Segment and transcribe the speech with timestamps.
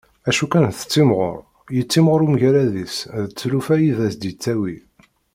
[0.29, 1.35] Acu kan tettimɣur,
[1.75, 2.95] yettimɣur umgarad-is
[3.27, 4.75] d tlufa i d as-d-yettawi.